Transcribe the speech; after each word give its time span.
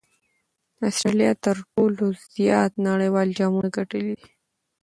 اسټراليا 0.87 1.31
تر 1.45 1.57
ټولو 1.71 2.05
زیات 2.35 2.71
نړۍوال 2.87 3.27
جامونه 3.37 3.69
ګټلي 3.77 4.13
دي. 4.19 4.29